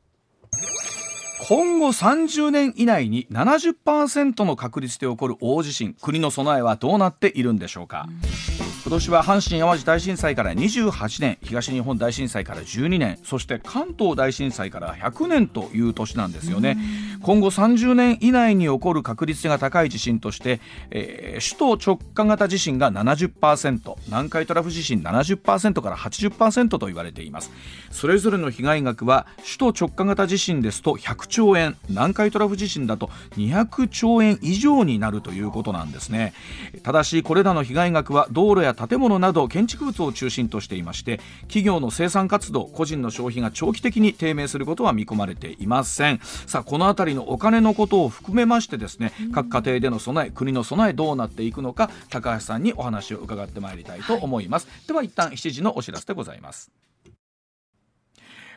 [1.47, 16.77] 今後30年以内に70%の確率で起こる大地震国の備えはどうなっているんでしょうか、うん今年は阪神・淡路大震災から28年東日本大震災から12年そして関東大震災から100年という年なんですよね。
[17.21, 20.59] 今後30年以内に起こる確率が高い地震として、
[20.91, 27.51] えー、首都直下型地震が70%南海トラフ地震70%から80%と言われています
[27.93, 36.33] それぞれの被害額は首都直下型地震ですと100兆円南海トラフ地震だと200兆円以上になるということなんですね。
[36.81, 46.19] ただしこれらの被害額は道路や建物など建築物を中心としていまして企業の生産活動個人の消費が長期的に低迷することは見込まれていません。
[46.47, 56.71] さあこの辺りのお金のことを含めましてですね各家庭での備え国の備えどうなっていくのか高橋さんにお話を伺ってまいりたいと思います、はい、では一旦7時のお知らせでございます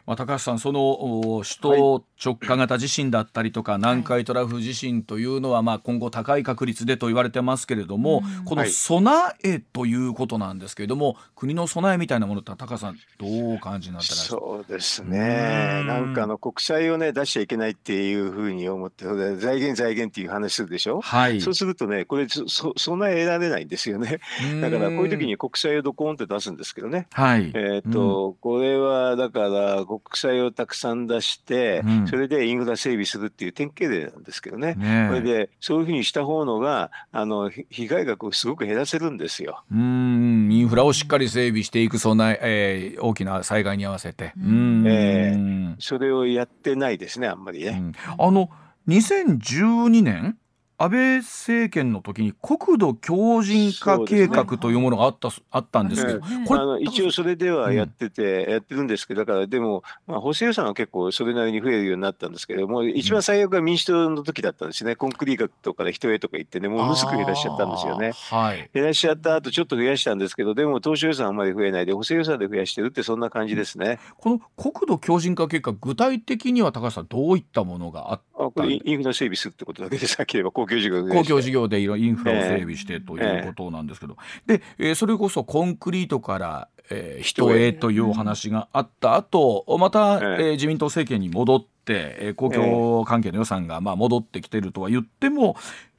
[0.06, 19.04] まあ、高橋さん、その首都直下型地震だったりとか、はい、南海トラフ地震というのは、まあ、今後高い確率でと言われてますけれども、この備えということなんですけれども、国の備えみたいなものって高橋さんどうお感じになってらっしゃそうですね、なんかあの国債をね出しちゃいけないっていうふうに思って
[19.36, 24.20] 財源財源っていう話するでしょ、はい、そうするとねこれそ備えられないんですよね。
[24.60, 27.50] だからこういう時に国債をドコンって出すんですけどね、はい。
[27.54, 39.62] えー、っと、これはだから国債をたくさん出して、うん、それでインフラ整備するっていう典型例なんですけどね、ねそれでそういうふうにした方のがあの被害額をすごく減らせるんですよ。
[39.70, 44.32] うんインフラをしっかり整備していくそんな、えー、大きな災害に合わせて。
[44.36, 44.84] うん。
[44.86, 47.92] えー、それをやってないですねあんまりね。
[48.18, 48.50] あの
[48.88, 50.38] 2012年
[50.78, 64.96] 安倍政権の時に国土強靭化計画というものがあった,、あったんですけど、これあの一応それではやってて、うん、やってるんですけどだからでも、まあ、補正予算は結構それなりに増えるようになったんですけども一番最悪は民主党の時だったんですね。
[64.96, 66.68] コンクリートとかで人へとか言ってね。
[66.68, 68.12] もうむすく減らしちゃったんですよね。
[68.30, 73.98] はい、減らしちゃった後ちょっと増やしたんですけどでも当初予算あんまり増えないで補正予算で増やしてるってそんな感じですね。
[74.18, 84.16] この国土強靭化計画具体的には高橋さんどういったものがあったあこれインフラ整備するってことだけでさっき言えば公共事業公共事業でインフラを整備してということなんですけど、
[84.46, 87.72] えー、で、えー、それこそコンクリートから、えー、人へ。
[87.72, 95.56] というお話があった後また、えー、自民党政権に戻って、えー、公共関係の予算がまあ戻ってきてるとは言っても、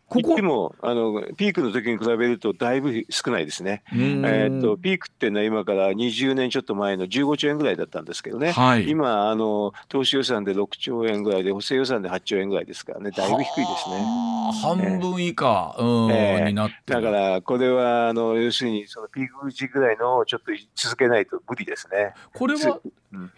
[0.10, 0.36] ここ。
[0.36, 3.84] でもあのピークの時に比べるとだいぶ少ないですね。
[3.92, 13.12] えー、っとピークっていうのは今から20年ちょっと前の15兆円ぐらいだったんですけどね、はい、今あの投資予算で6兆円ぐらいで補正予算で8兆円ぐらいですからね。
[13.12, 13.98] だいぶ低いですね。
[14.62, 22.14] 半分以下、えー、えー、になってだからこれはあの要するにそのピーク時ぐらいのちょっと続けないと無理ですね。
[22.34, 22.80] これは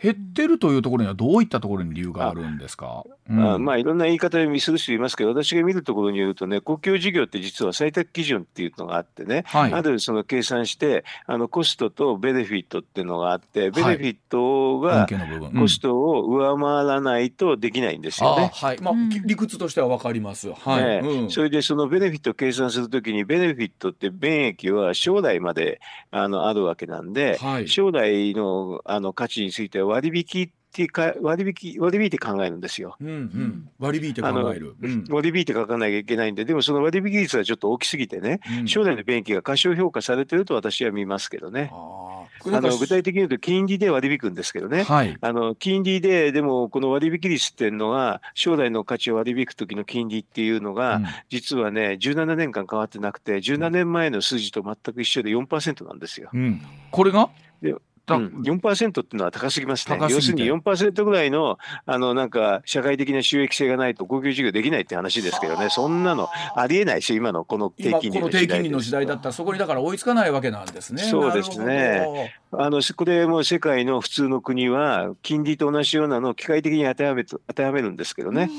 [0.01, 15.07] 減ってるというところにはどういったところに理由があるんですか、うん、あまあいろんな言い方でする人いますけど私が見るところによるとね公共事業って実は採択基準っていうのがあってね、はい、あるその計算してあのコストとベネフィットっていうのがあってベネフィットが
[15.55, 18.51] コストを上回らないとできないんですよね。
[18.53, 18.93] はい、まあ、
[19.23, 20.51] 理屈としては分かります。
[20.51, 32.95] はい、ねうん、それでそのベネフィットを計算するときにベネフィットって便益は将来まであのあるわけなんで、はい、将来のあの価値については割引ってか割引割引いて考えるんですよ。
[33.01, 41.69] うんうん、割引いて考える、うん、割引いて書かなきゃいけないんででもその割引率はちょっと大きすぎてね、うん、将来の便益が過小評価されてると私は見ますけどね。
[41.73, 42.05] あ
[42.45, 56.29] あの具体的に言うと金利で割り引くんですけどね、はい、あの金利ででもこの割引率っていうのは将来の価値を割り引く時の金利っていうのが、うん、実はね17年間変わってなくて17年前の数字と全く一緒で4%なんですよ。
[56.31, 57.29] うん、これが？
[57.61, 57.75] で
[58.15, 59.97] うん、4%っていうのは高すぎますね。
[60.09, 68.21] 要するに4%ぐらいの、あの、なんか、社会的な収益性がないと公共事業できないって話ですけどね、そんなのありえないし、今のこの低金利の時代。
[68.21, 71.03] この低金利の時代だったら、そこにだから追いつかないわけなんですね。
[71.03, 72.33] そうですね。
[72.51, 78.49] あの、これも世界の普通の国は、金利と同じようなのを機械的に当てはめ当てはめるんですけどね。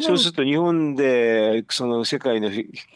[0.00, 2.50] そうすると日本でその世界の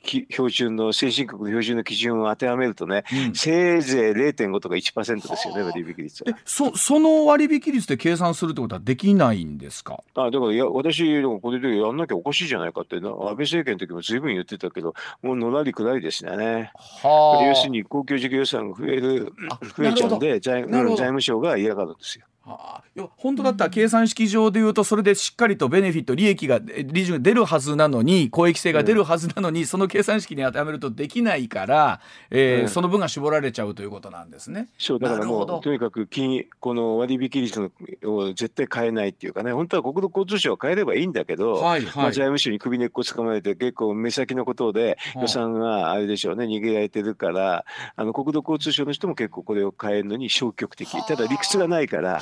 [0.04, 6.38] 標準の先進国の標準の基準を当てはめるとね、うん、せいぜい0.5とか1%ですよね割引率は。
[6.44, 10.02] そその割引率で計算するってことはできないんですか？
[10.14, 16.70] あだからいや私これでやんなきゃおかしいじゃないかって安倍政権の時もずいぶん言ってたけどもうのらりくらりでしたね。
[16.74, 19.32] は要するに公共事業予算が増える
[19.76, 22.26] 増えちゃうんで財財務省が嫌がるんですよ。
[22.44, 34.68] はあ、本当だったら計算式上でいうとそれでしっかりとベネフィット利益が利潤が出るはずなのに公益性が出るはずなのに、うん、その計算式に当てはめるとできないから、えー、うん、その分が絞られちゃうということなんですね。
[34.78, 37.70] そうだからもうとにかく金この割引率
[38.04, 47.64] を絶対変えないっていうかね本当は国土交通省は変えればいいんだけど、はいはい、まあ、財務省に首根っこつかまれて結構目先のことで予算があれでしょうね逃げられてるから
[47.96, 50.90] あの国土交通省の人も結構これを変えるのに消極的。
[51.06, 52.20] ただ理屈がないから。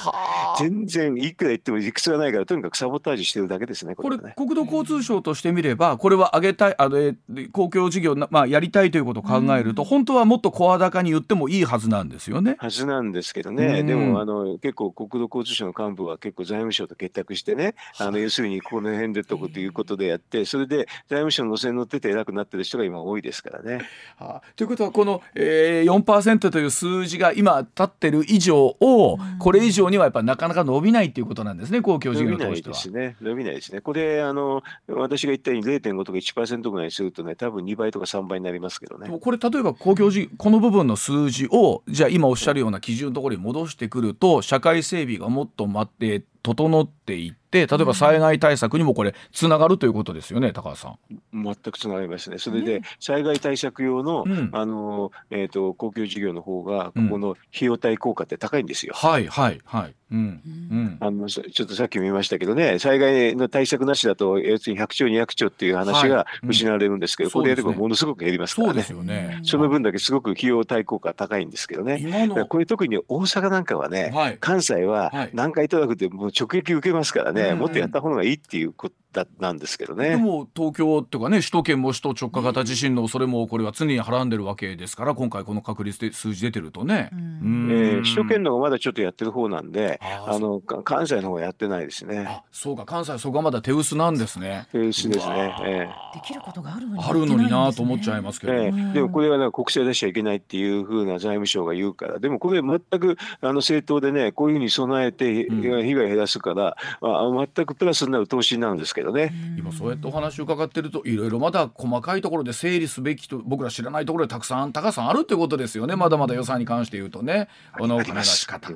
[0.58, 7.14] 全然いくら言っても理屈がないからとにかくサボタージュしてるだけですねこれ、ね、国土交通省としてみればこれは上げたいあの
[7.52, 12.56] 公共事業まあ、やりたいということを考えると、本当はもっと声高に言ってもいいはずなんですよね。
[12.58, 23.82] はずなんですけどね、でもあの結構国土交通省の幹部は結構財務省と結託してねあの要するにこの辺でとこということでやってそれで財務省の路線乗ってて偉くなってる人が今多いですからね。
[24.18, 32.52] はあ、ということはこの、えー、4%という数字が今立ってる以上をこれ以上にはやっぱなかなか伸びないということなんですね、公共事業としては。
[32.52, 33.16] 伸びないですね。
[33.20, 33.80] 伸びないですね。
[33.80, 39.08] これ、あの、私が言ったように0.5とか1%ぐらいにするとね、多分2倍とか3倍になりますけどね。
[39.20, 50.98] これ、例えば公共事業、この部分の数字を、じゃあ今おっしゃるような基準のところに戻してくると、社会整備がもっと待って、整っていって、例えば災害対策にもこれつながるということですよね高橋さん。
[51.32, 52.38] 全くつながりますね。
[52.38, 58.94] それで災害対策用の、うん、あのえっ、ー、と公共事業の方がここの費用対効果って高いんですよ。
[58.94, 59.94] はいはいはい。
[60.12, 60.40] うん、
[60.70, 68.82] うん、あのちょっとさっきも言いましたけどね災害の対策なしだと要するに100兆200兆っていう話が失われるんですけど、はいうん、これやればものすごく減りますからね。
[68.82, 69.40] そね。
[69.42, 72.28] その分だけすごく費用対効果高いんですけどね。
[72.48, 80.10] これ特に大阪なんかはね、はい、関西は南海トラフでもう直撃受けますからね、もっとやった方がいいっていうことだなんですけどね。
[80.10, 87.10] でも東京っていうかね首都圏も首都直下型地震の恐れもこれは常にはらんでるわけですから今回この確率で数字出てるとね。
[87.12, 92.26] うん、えー、首都圏の方がまだちょっとやってる方なんであの関西の方がやってないですね。
[92.28, 94.66] あそうか関西そこはまだ手薄なんですね。
[94.72, 95.54] 手薄ですね。
[95.64, 98.52] えー、できることがあるのに、あるのになと思っちゃいますけど。
[98.54, 109.32] えー、でもこれは、ね、国債出しちゃいけないっていうふうな財務省が言うからでもこれ全くあの政党でねこういうふうに備えて被害減らすから、うん、あ全くプラスになる投資なんですけどね。
[109.58, 115.96] 今そうやってお話を伺ってるといろいろまだ細かいところで整理すべきと僕ら知らないところでたくさん高さんあるってことですよね。
[115.96, 117.48] まだまだ予算に関して言うとね。
[117.78, 118.70] このお金の仕方。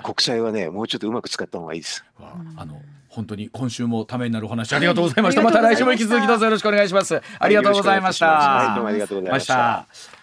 [0.00, 2.04] 国債はねもうちょっとうまく使った方がいいです。
[2.56, 5.42] あの本当に今週もためになるお話ありがとうございました。
[5.42, 5.60] また。
[5.60, 7.20] 来週も引き続きどうぞよろしくお願いします。
[7.38, 10.17] ありがとうございました、はい、どうもありがとうございました